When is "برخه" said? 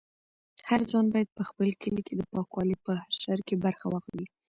3.65-3.85